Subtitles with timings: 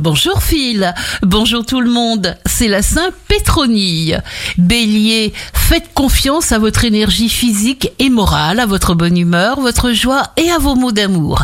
[0.00, 4.18] Bonjour Phil, bonjour tout le monde, c'est la Saint Pétronille.
[4.56, 10.22] Bélier, faites confiance à votre énergie physique et morale, à votre bonne humeur, votre joie
[10.38, 11.42] et à vos mots d'amour.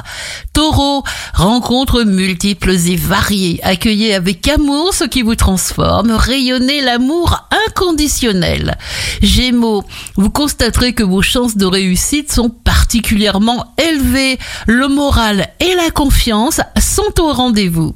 [0.55, 8.79] Taureau, rencontres multiples et variées, accueillez avec amour ce qui vous transforme, rayonnez l'amour inconditionnel.
[9.21, 9.85] Gémeaux,
[10.17, 16.63] vous constaterez que vos chances de réussite sont particulièrement élevées, le moral et la confiance
[16.81, 17.95] sont au rendez-vous.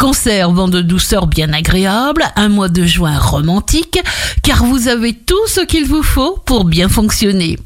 [0.00, 4.00] Cancer, vent de douceur bien agréable, un mois de juin romantique,
[4.42, 7.58] car vous avez tout ce qu'il vous faut pour bien fonctionner.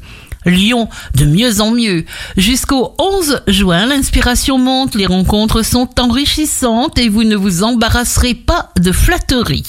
[0.45, 2.03] Lyon, de mieux en mieux.
[2.35, 8.71] Jusqu'au 11 juin, l'inspiration monte, les rencontres sont enrichissantes et vous ne vous embarrasserez pas
[8.79, 9.65] de flatteries.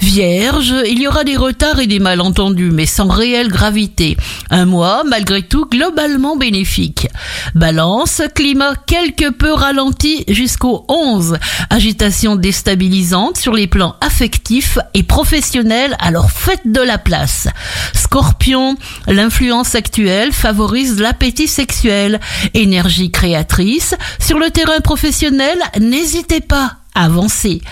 [0.00, 4.16] Vierge, il y aura des retards et des malentendus, mais sans réelle gravité.
[4.50, 7.08] Un mois, malgré tout, globalement bénéfique.
[7.54, 11.38] Balance, climat quelque peu ralenti jusqu'au 11.
[11.70, 17.48] Agitation déstabilisante sur les plans affectifs et professionnels, alors faites de la place.
[17.94, 22.20] Scorpion, l'influence actuelle favorise l'appétit sexuel.
[22.54, 27.62] Énergie créatrice, sur le terrain professionnel, n'hésitez pas, avancez.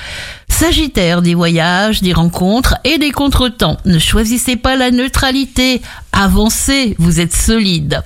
[0.48, 3.76] Sagittaire, des voyages, des rencontres et des contretemps.
[3.84, 5.82] Ne choisissez pas la neutralité.
[6.12, 8.02] Avancez, vous êtes solide.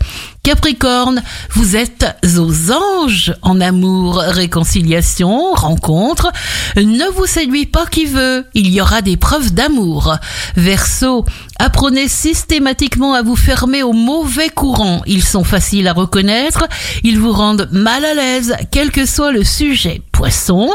[0.51, 2.07] Capricorne, vous êtes
[2.37, 6.33] aux anges en amour, réconciliation, rencontre.
[6.75, 10.17] Ne vous séduit pas qui veut, il y aura des preuves d'amour.
[10.57, 11.25] Verseau,
[11.61, 15.03] apprenez systématiquement à vous fermer aux mauvais courants.
[15.07, 16.67] Ils sont faciles à reconnaître,
[17.05, 20.03] ils vous rendent mal à l'aise, quel que soit le sujet.
[20.11, 20.69] Poisson,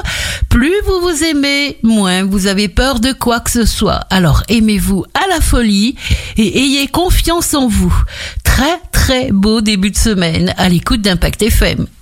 [0.47, 4.05] plus vous vous aimez, moins vous avez peur de quoi que ce soit.
[4.09, 5.95] Alors aimez-vous à la folie
[6.37, 7.93] et ayez confiance en vous.
[8.45, 11.85] Très très beau début de semaine à l'écoute d'Impact FM.